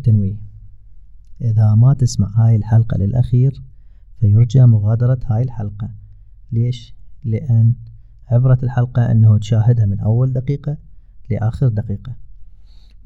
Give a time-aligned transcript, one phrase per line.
[0.00, 0.40] تنويه
[1.40, 3.62] إذا ما تسمع هاي الحلقة للأخير
[4.20, 5.90] فيرجى مغادرة هاي الحلقة.
[6.52, 6.94] ليش؟
[7.24, 7.74] لأن
[8.28, 10.76] عبرة الحلقة أنه تشاهدها من أول دقيقة
[11.30, 12.16] لآخر دقيقة.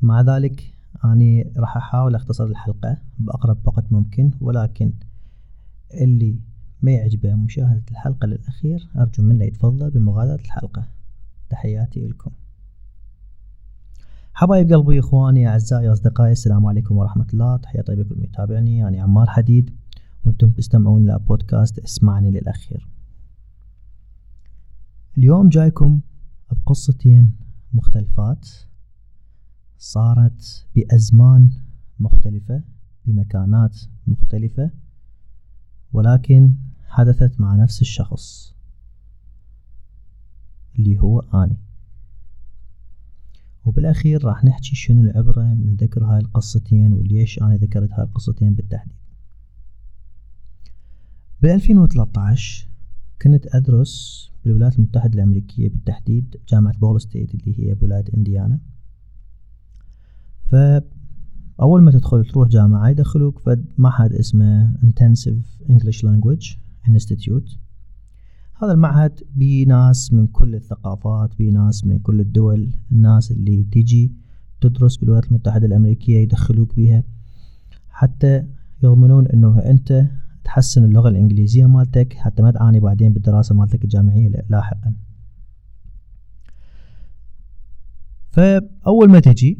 [0.02, 4.92] مع ذلك أني راح أحاول أختصر الحلقة بأقرب وقت ممكن ولكن
[5.94, 6.40] اللي
[6.82, 10.88] ما يعجبه مشاهدة الحلقة للأخير أرجو منه يتفضل بمغادرة الحلقة.
[11.50, 12.30] تحياتي لكم.
[14.36, 17.56] حبايب قلبي إخواني أعزائي أصدقائي السلام عليكم ورحمة الله.
[17.56, 18.78] تحيه طيبه لكل يتابعني.
[18.78, 19.70] يعني عمار حديد
[20.24, 22.88] وأنتم تستمعون لبودكاست اسمعني للأخير.
[25.18, 26.00] اليوم جايكم
[26.50, 27.36] بقصتين
[27.72, 28.48] مختلفات
[29.78, 31.50] صارت بأزمان
[32.00, 32.62] مختلفة
[33.04, 34.70] بمكانات مختلفة
[35.92, 36.54] ولكن
[36.88, 38.54] حدثت مع نفس الشخص
[40.78, 41.63] اللي هو اني
[43.84, 48.96] وبالأخير راح نحكي شنو العبرة من ذكر هاي القصتين وليش أنا ذكرت هاي القصتين بالتحديد.
[51.42, 52.36] بألفين وثلاثة
[53.22, 58.60] كنت أدرس بالولايات المتحدة الأمريكية بالتحديد جامعة بول ستيت اللي هي بولاية إنديانا.
[60.50, 66.56] فأول ما تدخل تروح جامعة يدخلوك في معهد اسمه Intensive English Language
[66.88, 67.63] Institute.
[68.62, 72.72] هذا المعهد بناس من كل الثقافات بناس من كل الدول.
[72.92, 74.12] الناس اللي تيجي
[74.60, 77.04] تدرس بالولايات المتحدة الأمريكية يدخلوك بيها.
[77.88, 78.46] حتى
[78.82, 80.06] يضمنون أنه أنت
[80.44, 84.94] تحسن اللغة الإنجليزية مالتك حتى ما تعاني بعدين بالدراسة مالتك الجامعية لاحقا.
[88.30, 89.58] فأول ما تجي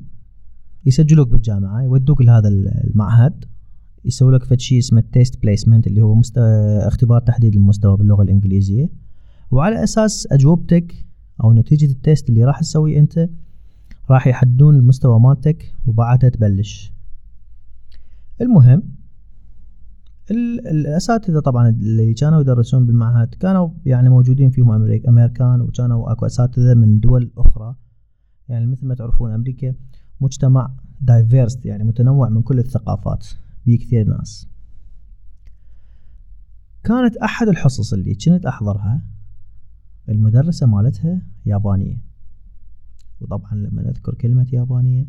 [0.87, 3.45] يسجلوك بالجامعة يودوك لهذا المعهد.
[4.05, 8.91] يسوي لك فد شيء اسمه test placement اللي هو مستوى اختبار تحديد المستوى باللغة الإنجليزية.
[9.51, 10.95] وعلى أساس أجوبتك
[11.45, 13.29] أو نتيجة ال test اللي راح تسويه أنت
[14.11, 16.93] راح يحددون المستوى مالتك وبعدها تبلش.
[18.41, 18.83] المهم
[20.31, 26.75] الأساتذة طبعا اللي كانوا يدرسون بالمعهد كانوا يعني موجودين فيهم أمريك أمريكان وكانوا أكو أساتذة
[26.75, 27.75] من دول أخرى.
[28.49, 29.75] يعني مثل ما تعرفون أمريكا
[30.21, 33.27] مجتمع دايفيرس يعني متنوع من كل الثقافات.
[33.67, 34.49] بكثير ناس.
[36.85, 39.03] كانت أحد الحصص اللي كنت أحضرها
[40.09, 42.03] المدرسة مالتها يابانية.
[43.21, 45.07] وطبعا لما نذكر كلمة يابانية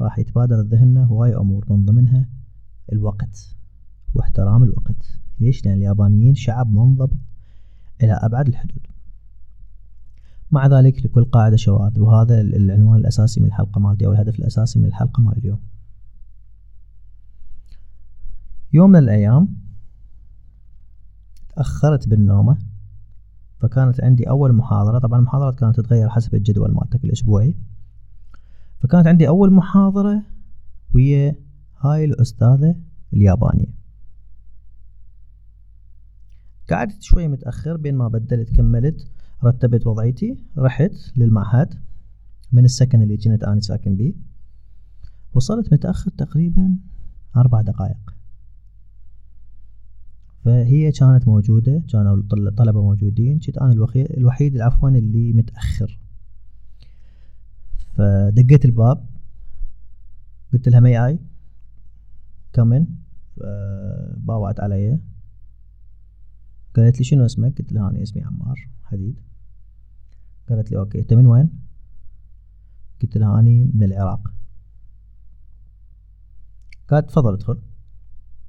[0.00, 2.28] راح يتبادر ذهننا هواي أمور من ضمنها
[2.92, 3.56] الوقت
[4.14, 5.20] واحترام الوقت.
[5.40, 7.18] ليش؟ لأن اليابانيين شعب منضبط
[8.02, 8.86] إلى أبعد الحدود.
[10.50, 14.84] مع ذلك لكل قاعدة شواذ وهذا العنوان الأساسي من الحلقة مالتي أو الهدف الأساسي من
[14.84, 15.60] الحلقة مال اليوم.
[18.72, 19.48] يوم من الأيام
[21.56, 22.58] تأخرت بالنومة
[23.60, 24.98] فكانت عندي أول محاضرة.
[24.98, 27.56] طبعا المحاضرات كانت تتغير حسب الجدول مالتك الأسبوعي.
[28.80, 30.22] فكانت عندي أول محاضرة
[30.94, 31.34] ويا
[31.80, 32.76] هاي الأستاذة
[33.12, 33.74] اليابانية.
[36.70, 39.10] قعدت شوي متأخر بين ما بدلت كملت
[39.44, 41.74] رتبت وضعيتي رحت للمعهد
[42.52, 44.14] من السكن اللي كنت أنا ساكن بيه.
[45.34, 46.76] وصلت متأخر تقريبا
[47.36, 48.11] أربع دقائق.
[50.44, 53.38] فهي كانت موجودة كانوا الطلبة موجودين.
[53.38, 53.72] كنت أنا
[54.16, 55.98] الوحيد عفوا اللي متأخر.
[57.94, 59.06] فدقيت الباب.
[60.52, 61.18] قلت لها مي اي
[62.52, 62.86] كمن
[64.16, 64.98] باوعت علي.
[66.76, 69.20] قالت لي شنو اسمك؟ قلت لها أنا اسمي عمار حديد.
[70.48, 70.98] قالت لي أوكي.
[70.98, 71.50] أنت من وين?
[73.02, 74.34] قلت لها أني من العراق.
[76.88, 77.58] قالت تفضل ادخل.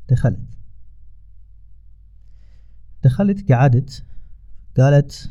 [0.09, 0.52] دخلت.
[3.03, 4.03] دخلت قعدت
[4.77, 5.29] قالت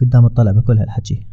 [0.00, 1.26] قدام الطلبة كلها الحكي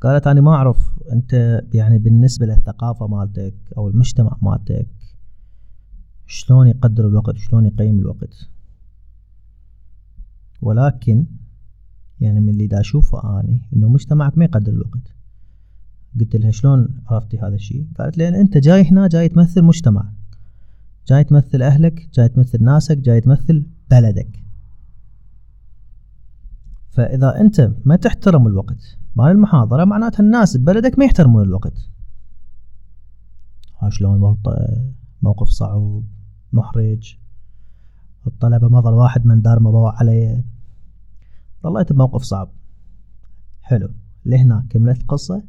[0.00, 4.88] قالت أنا ما أعرف أنت يعني بالنسبة للثقافة مالتك أو المجتمع مالتك
[6.26, 8.48] شلون يقدر الوقت شلون يقيم الوقت.
[10.62, 11.26] ولكن
[12.20, 15.14] يعني من اللي دا أشوفه أني إنه مجتمعك ما يقدر الوقت.
[16.20, 20.12] قلت لها شلون عرفتي هذا الشيء قالت لي أنت جاي هنا جاي تمثل مجتمع
[21.08, 24.47] جاي تمثل أهلك جاي تمثل ناسك جاي تمثل بلدك.
[26.98, 31.90] فإذا أنت ما تحترم الوقت مال المحاضرة معناتها الناس ببلدك ما يحترمون الوقت.
[33.78, 34.36] ها شلون
[35.22, 36.02] موقف صعب
[36.52, 37.18] محرج
[38.26, 40.44] الطلبة ما ظل واحد من دار ما بوع علي
[41.62, 42.50] ظليت بموقف صعب.
[43.60, 43.90] حلو.
[44.24, 45.42] لهنا كملت القصة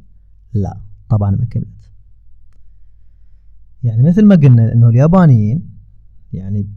[0.54, 0.80] لا.
[1.08, 1.90] طبعا ما كملت.
[3.82, 5.70] يعني مثل ما قلنا إنه اليابانيين
[6.32, 6.70] يعني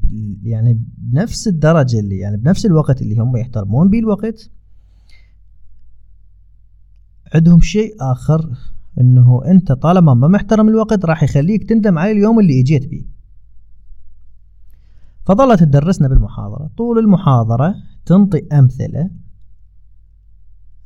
[0.44, 4.52] يعني بنفس الدرجة اللي يعني بنفس الوقت اللي هم يحترمون به الوقت
[7.36, 8.50] عندهم شيء آخر
[9.00, 13.14] إنه أنت طالما ما محترم الوقت راح يخليك تندم على اليوم اللي إجيت فيه
[15.26, 16.70] فظلت تدرسنا بالمحاضرة.
[16.78, 17.76] طول المحاضرة
[18.06, 19.10] تنطي أمثلة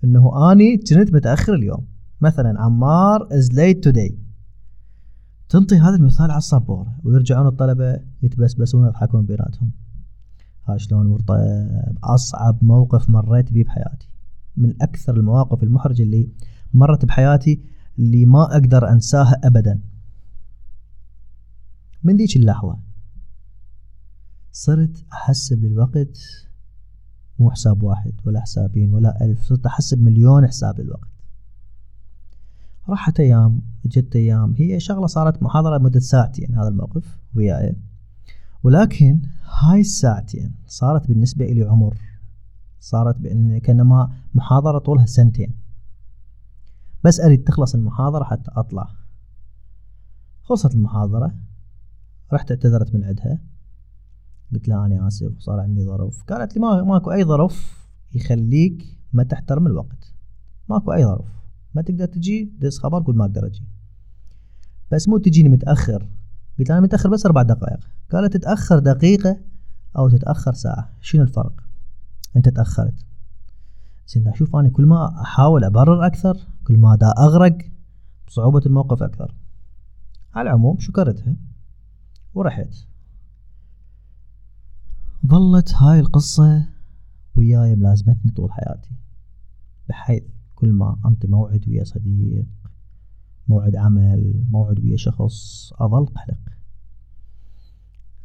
[0.03, 1.87] إنه أني كنت متأخر اليوم.
[2.21, 4.17] مثلا عمار از ليت توداي
[5.49, 6.95] تنطي هذا المثال على السبورة.
[7.03, 9.71] ويرجعون الطلبة يتبسبسون ويضحكون بيناتهم.
[10.65, 11.35] ها شلون ورطه
[12.03, 14.09] أصعب موقف مريت به بحياتي.
[14.57, 16.29] من أكثر المواقف المحرجة اللي
[16.73, 17.61] مرت بحياتي
[17.99, 19.79] اللي ما أقدر أنساها ابدا.
[22.03, 22.79] من ذيك اللحظة
[24.51, 26.17] صرت أحسب للوقت
[27.39, 31.07] مو حساب واحد ولا حسابين ولا ألف صرت أحسب مليون حساب للوقت.
[32.89, 37.75] راحت أيام جت أيام هي شغلة صارت محاضرة مدة ساعتين هذا الموقف وياي.
[38.63, 39.21] ولكن
[39.61, 41.97] هاي الساعتين صارت بالنسبة إلي عمر.
[42.87, 45.53] صارت بأن كأنما محاضرة طولها سنتين.
[47.03, 48.89] بس أريد تخلص المحاضرة حتى أطلع.
[50.41, 51.35] خلصت المحاضرة
[52.33, 53.41] رحت اعتذرت من عندها.
[54.53, 59.23] قلت لها أنا آسف وصار عندي ظرف قالت لي ما ماكو أي ظرف يخليك ما
[59.23, 60.13] تحترم الوقت.
[60.69, 61.27] ماكو أي ظرف
[61.75, 63.67] ما تقدر تجي دز خبر قول ما أقدر أجي.
[64.91, 66.09] بس مو تجيني متأخر.
[66.59, 67.79] قلت أنا متأخر بس أربع دقائق.
[68.11, 69.37] قالت تتأخر دقيقة
[69.97, 70.89] أو تتأخر ساعة.
[71.01, 71.66] شنو الفرق؟
[72.37, 73.05] أنت تأخرت.
[74.07, 76.37] زين شوف أنا كل ما أحاول أبرر أكثر
[76.67, 77.57] كل ما دا أغرق
[78.27, 79.35] بصعوبة الموقف أكثر.
[80.33, 81.35] على العموم شكرتها
[82.33, 82.73] ورحت.
[85.27, 86.69] ظلت هاي القصة
[87.35, 88.91] وياي ملازمتني طول حياتي
[89.89, 90.23] بحيث
[90.55, 92.45] كل ما أنطي موعد ويا صديق
[93.47, 96.37] موعد عمل موعد ويا شخص أظل قلق.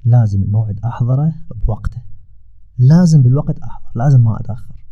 [0.04, 1.34] لازم الموعد أحضره
[1.66, 2.02] بوقته.
[2.78, 4.84] لازم بالوقت أحضر لازم ما أتأخر.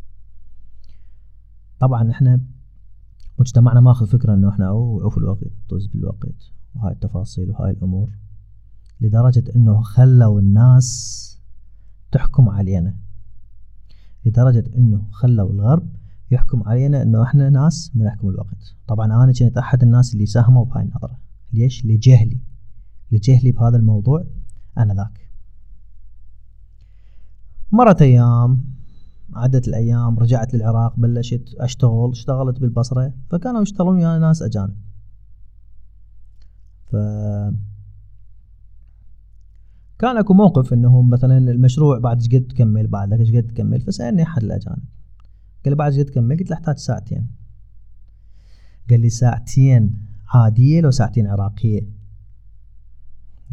[1.80, 2.40] طبعا إحنا
[3.38, 8.10] مجتمعنا ماخذ فكرة إنه إحنا أوه الوقت طز بالوقت وهاي التفاصيل وهاي الأمور
[9.00, 11.40] لدرجة إنه خلوا الناس
[12.12, 12.96] تحكم علينا.
[14.24, 15.88] لدرجة إنه خلوا الغرب
[16.30, 18.74] يحكم علينا إنه إحنا ناس ما نحكم الوقت.
[18.86, 21.18] طبعا أنا كنت أحد الناس اللي ساهموا بهاي النظرة.
[21.52, 22.40] ليش؟ لجهلي.
[23.12, 24.24] لجهلي بهذا الموضوع
[24.78, 25.19] أنا ذاك.
[27.72, 28.64] مرت أيام
[29.34, 34.76] عدت الأيام رجعت للعراق بلشت أشتغل اشتغلت بالبصرة فكانوا يشتغلون ويا ناس أجانب.
[36.86, 36.96] ف
[39.98, 44.42] كان أكو موقف انه مثلا المشروع بعد قد تكمل بعد إيش قد تكمل فسألني أحد
[44.42, 44.82] الأجانب.
[45.64, 47.30] قال لي بعد قد تكمل؟ قلت له أحتاج ساعتين.
[48.90, 51.88] قال لي ساعتين عادية لو ساعتين عراقية.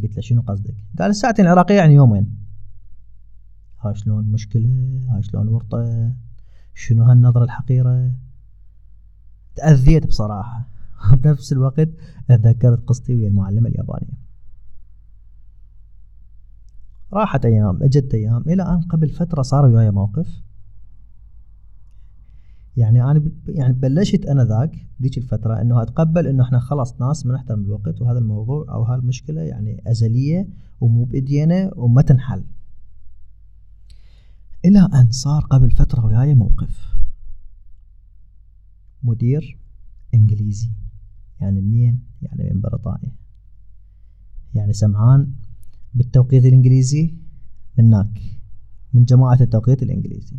[0.04, 2.47] قلت له شنو قصدك؟ قال الساعتين العراقية يعني يومين.
[3.90, 6.14] ها شلون مشكلة؟ ها شلون ورطة؟
[6.74, 8.12] شنو هالنظرة الحقيرة؟
[9.56, 10.68] تأذيت بصراحة.
[11.24, 11.90] بنفس الوقت
[12.28, 14.18] تذكرت قصتي ويا المعلمة اليابانية.
[17.14, 20.42] راحت أيام إجت أيام إلى أن قبل فترة صار وياي موقف.
[22.78, 27.34] يعني أنا يعني بلشت أنا ذاك ذيك الفترة إنه أتقبل إنه إحنا خلاص ناس ما
[27.34, 30.48] نحترم الوقت وهذا الموضوع أو هالمشكلة يعني أزلية
[30.82, 32.44] ومو بإيدينا وما تنحل.
[34.68, 36.98] إلى أن صار قبل فترة وياي موقف.
[39.04, 39.60] مدير
[40.14, 40.72] إنجليزي.
[41.42, 43.16] يعني منين؟ يعني من بريطانيا
[44.56, 45.34] يعني سمعان
[45.94, 47.16] بالتوقيت الإنجليزي؟
[47.78, 48.22] من ناك
[48.94, 50.38] من جماعة التوقيت الإنجليزي.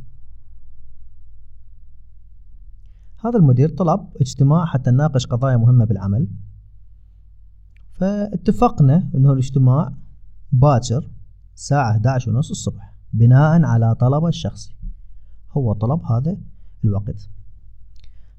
[3.25, 6.29] هذا المدير طلب اجتماع حتى نناقش قضايا مهمة بالعمل.
[7.93, 9.95] فاتفقنا إنه الاجتماع
[10.53, 11.11] باكر
[11.55, 12.98] الساعة 11 ونص الصبح.
[13.13, 14.75] بناء على طلبه الشخصي
[15.51, 16.37] هو طلب هذا
[16.85, 17.29] الوقت.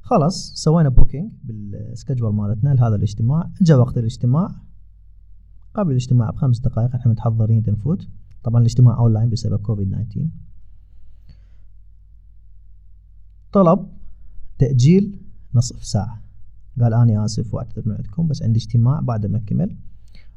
[0.02, 3.50] خلاص سوينا booking بال schedule مالتنا لهذا الاجتماع.
[3.62, 4.56] جاء وقت الاجتماع.
[5.74, 8.08] قبل الاجتماع بخمس دقائق إحنا متحضرين نفوت
[8.44, 10.30] طبعا الاجتماع اونلاين بسبب كوفيد 19
[13.52, 13.88] طلب
[14.58, 15.22] تأجيل
[15.54, 16.22] نصف ساعة.
[16.82, 19.76] قال أنا آسف وأعتذر من عندكم بس عندي اجتماع بعد ما أكمل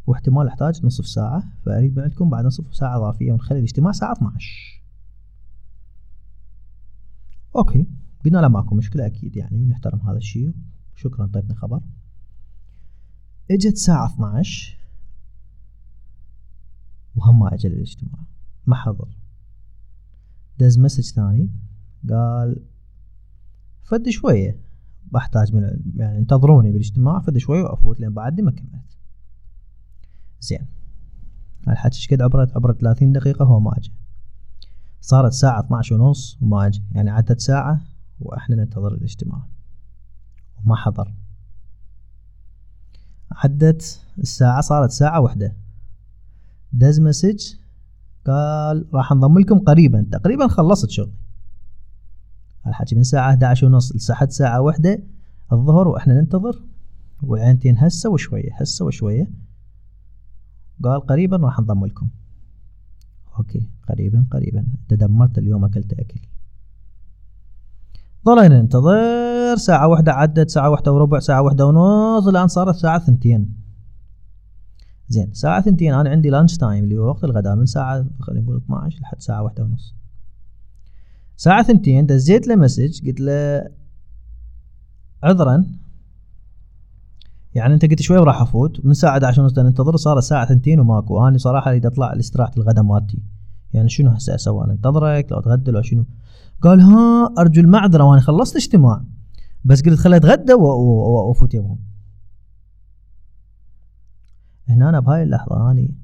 [0.07, 4.83] واحتمال أحتاج نصف ساعة فأريد من عندكم بعد نصف ساعة إضافية ونخلي الاجتماع الساعة 12
[7.57, 7.87] okay
[8.25, 10.55] قلنا لا ماكو مشكلة أكيد يعني نحترم هذا الشيء.
[10.95, 11.81] شكرا طيتنا خبر
[13.51, 14.79] إجت ساعة 12
[17.17, 18.25] وهم ما أجل الاجتماع.
[18.67, 19.09] ما حضر.
[20.59, 21.51] دز message ثاني
[22.11, 22.57] قال
[23.83, 24.61] فد شوية
[25.13, 28.99] بحتاج من يعني انتظروني بالاجتماع فد شوية وأفوت لين بعدني ما كملت.
[30.43, 30.67] زين.
[31.69, 33.93] الحكي قد عبرت عبرت 30 دقيقة؟ هو ما اجى
[35.01, 37.81] صارت ساعة 12 ونص وما اجى يعني عدت ساعة
[38.21, 39.43] وإحنا ننتظر الاجتماع.
[40.65, 41.15] وما حضر.
[43.33, 45.57] عدت الساعة صارت ساعة واحدة
[46.73, 47.55] دز مسج
[48.27, 50.07] قال راح انضم لكم قريبا.
[50.13, 51.13] تقريبا خلصت شغل
[52.67, 55.03] الحكي من ساعة 11 ونص لساعة ساعة واحدة
[55.53, 56.63] الظهر وإحنا ننتظر؟
[57.23, 59.31] وعينتين هسة وشوية هسة وشوية.
[60.83, 62.09] قال قريبا راح انضم لكم.
[63.39, 64.67] okay قريبا قريبا.
[64.89, 66.21] تدري اليوم أكلت أكل.
[68.27, 69.57] ظلينا ننتظر.
[69.57, 72.27] ساعة واحدة عدت ساعة واحدة وربع ساعة واحدة ونص.
[72.27, 73.55] الآن صارت ساعة ثنتين.
[75.09, 75.95] زين ساعة ثنتين.
[75.95, 79.43] أنا عندي lunch time اللي هو وقت الغداء من ساعة خلينا نقول 12 لحد ساعة
[79.43, 79.95] واحدة ونص.
[81.37, 83.71] ساعة ثنتين دزيت له message قلت له
[85.23, 85.65] عذرا
[87.55, 88.85] يعني أنت قلت شوي وراح أفوت.
[88.85, 91.29] من ساعة 11 ونص ننتظر صار الساعة ثنتين وماكو.
[91.29, 93.19] أنا صراحة أريد أطلع لاستراحة الغداء مالتي.
[93.73, 96.05] يعني شنو هسه أسوي؟ أنا أنتظرك لو أتغدى لو شنو.
[96.63, 99.05] قال ها أرجو المعذرة وأنا خلصت اجتماع
[99.65, 101.79] بس قلت خلي أتغدى وأفوت يمهم
[104.69, 105.95] هنا أنا بهاي اللحظة أني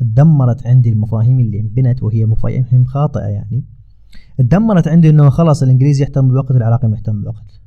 [0.00, 3.64] تدمرت عندي المفاهيم اللي انبنت وهي مفاهيم خاطئة يعني.
[4.38, 7.57] تدمرت عندي إنه خلاص الانجليزي يحترم الوقت العراقي ما يحترم الوقت.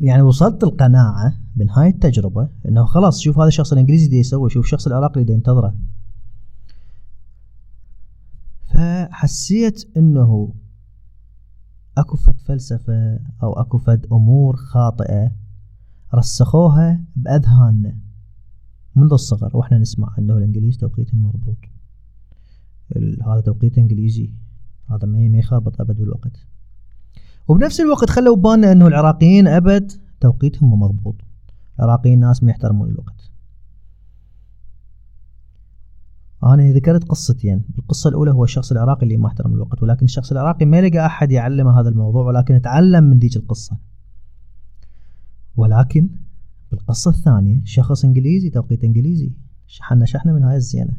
[0.00, 4.64] يعني وصلت القناعة من هاي التجربة إنه خلاص شوف هذا الشخص الإنجليزي دي يسوي شوف
[4.64, 5.74] الشخص العراقي اللي ينتظره.
[8.74, 10.54] فحسيت إنه
[11.98, 15.32] أكو فد فلسفة أو أكو فد أمور خاطئة
[16.14, 17.98] رسخوها بأذهاننا
[18.96, 21.58] منذ الصغر وإحنا نسمع إنه الإنجليز توقيتهم مضبوط.
[23.26, 24.32] هذا توقيت إنجليزي.
[24.90, 26.46] هذا ما يخربط أبد بالوقت.
[27.48, 31.16] وبنفس الوقت خلوا ببالنا إنه العراقيين أبد توقيتهم مضبوط.
[31.80, 33.30] العراقيين ناس ما يحترمون الوقت
[36.44, 37.64] أنا ذكرت قصتين.
[37.78, 41.32] القصة الأولى هو الشخص العراقي اللي ما احترم الوقت ولكن الشخص العراقي ما لقى أحد
[41.32, 43.78] يعلمه هذا الموضوع ولكن تعلم من ذيك القصة.
[45.56, 46.08] ولكن
[46.70, 49.32] بالقصة الثانية شخص إنجليزي توقيت إنجليزي.
[49.66, 50.92] شحنا شحنة من هاي الزينة.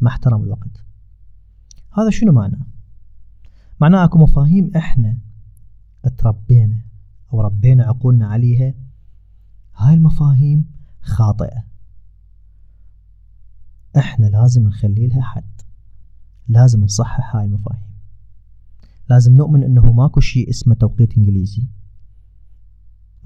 [0.00, 0.84] ما احترم الوقت.
[1.92, 2.66] هذا شنو معناه
[3.80, 5.16] معناه أكو مفاهيم إحنا
[6.08, 6.82] تربينا
[7.32, 8.74] أو ربينا عقولنا عليها
[9.76, 10.64] هاي المفاهيم
[11.00, 11.64] خاطئة.
[13.96, 15.60] إحنا لازم نخلي لها حد
[16.48, 17.88] لازم نصحح هاي المفاهيم.
[19.10, 21.68] لازم نؤمن إنه ماكو شيء اسمه توقيت إنجليزي.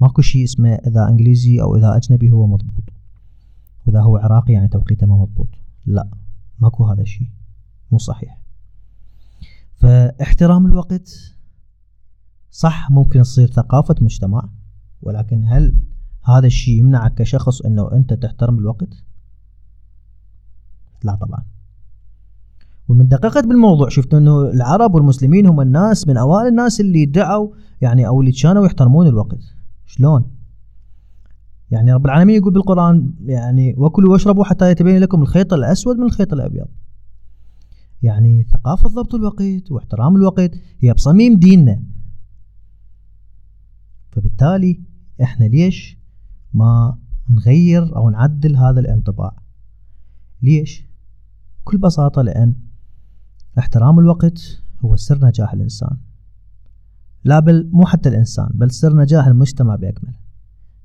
[0.01, 2.83] ماكو شيء اسمه إذا إنجليزي أو إذا أجنبي هو مضبوط.
[3.85, 5.47] وإذا هو عراقي يعني توقيته ما مضبوط.
[5.85, 6.09] لا
[6.59, 7.29] ماكو هذا الشيء
[7.91, 8.41] مو صحيح.
[9.75, 11.35] فاحترام الوقت
[12.53, 14.49] صح ممكن تصير ثقافة مجتمع
[15.01, 15.79] ولكن هل
[16.25, 19.03] هذا الشيء يمنعك كشخص إنه أنت تحترم الوقت؟
[21.03, 21.43] لا طبعا.
[22.87, 27.49] ومن دققت بالموضوع شفت إنه العرب والمسلمين هم الناس من أوائل الناس اللي دعوا
[27.81, 29.39] يعني أو اللي كانوا يحترمون الوقت.
[29.85, 30.31] شلون؟
[31.71, 36.33] يعني رب العالمين يقول بالقرآن يعني وكلوا واشربوا حتى يتبين لكم الخيط الأسود من الخيط
[36.33, 36.67] الأبيض.
[38.01, 41.92] يعني ثقافة ضبط الوقت واحترام الوقت هي بصميم ديننا.
[44.13, 44.81] فبالتالي
[45.21, 45.97] إحنا ليش
[46.53, 46.97] ما
[47.29, 49.35] نغير أو نعدل هذا الانطباع؟
[50.41, 50.87] ليش؟
[51.61, 52.55] بكل بساطة لأن
[53.59, 55.97] احترام الوقت هو سر نجاح الإنسان.
[57.23, 60.13] لا بل مو حتى الإنسان بل سر نجاح المجتمع بأكمله.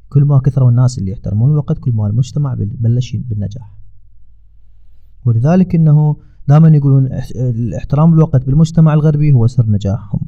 [0.08, 3.78] كل ما كثروا الناس اللي يحترمون الوقت كل ما المجتمع بلش بالنجاح.
[5.24, 6.16] ولذلك إنه
[6.48, 7.08] دائما يقولون
[7.76, 10.20] احترام الوقت بالمجتمع الغربي هو سر نجاحهم.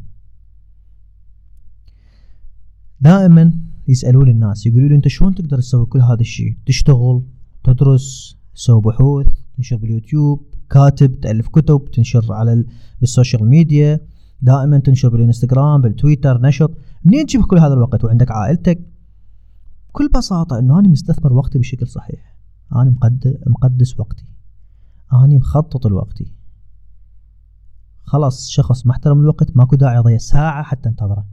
[3.01, 3.53] دائما
[3.89, 7.23] يسألون الناس يقولوا لي أنت شلون تقدر تسوي كل هذا الشيء؟ تشتغل
[7.65, 9.27] تدرس تسوي بحوث
[9.57, 12.65] تنشر باليوتيوب كاتب تألف كتب تنشر على
[13.01, 14.01] بال social media
[14.43, 16.71] دائما تنشر بالإنستغرام بالتويتر نشط
[17.05, 18.81] منين تجيب كل هذا الوقت؟ وعندك عائلتك؟
[19.89, 22.37] بكل بساطة إنه أنا مستثمر وقتي بشكل صحيح.
[22.77, 22.95] أنا
[23.47, 24.25] مقدس وقتي.
[25.13, 26.33] اني مخطط لوقتي.
[28.05, 31.27] خلاص شخص محترم الوقت ماكو داعي يضيع ساعة حتى أنتظره.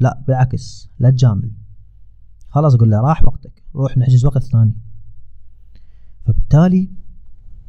[0.00, 1.52] لا بالعكس لا تجامل.
[2.48, 4.76] خلاص قول له راح وقتك روح نحجز وقت ثاني.
[6.24, 6.90] فبالتالي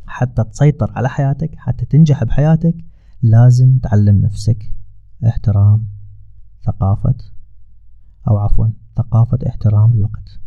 [0.07, 2.75] حتى تسيطر على حياتك حتى تنجح بحياتك
[3.21, 4.73] لازم تعلم نفسك
[5.27, 5.87] احترام
[6.65, 7.15] ثقافة
[8.27, 8.67] أو عفوا
[8.97, 10.39] ثقافة احترام الوقت.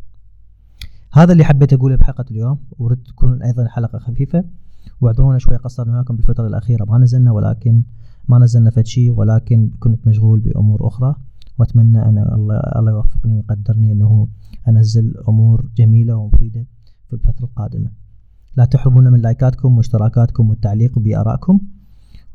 [1.12, 4.44] هذا اللي حبيت أقوله بحلقة اليوم ورد تكون أيضا حلقة خفيفة.
[5.00, 7.82] واعذرونا شوي قصرنا معكم بالفترة الأخيرة ما نزلنا ولكن
[8.28, 11.14] ما نزلنا فد شيء ولكن كنت مشغول بأمور أخرى.
[11.58, 14.28] وأتمنى أن الله الله يوفقني ويقدرني أنه
[14.68, 16.66] أنزل أمور جميلة ومفيدة
[17.08, 17.90] في الفترة القادمة.
[18.56, 21.60] لا تحرمونا من لايكاتكم واشتراكاتكم والتعليق بآرائكم.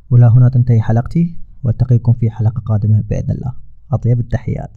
[0.09, 1.35] ولا هنا تنتهي حلقتي.
[1.63, 3.53] والتقيكم في حلقة قادمة بإذن الله.
[3.91, 4.71] أطيب التحيات.